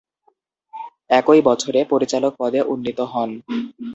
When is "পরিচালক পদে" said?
1.91-2.59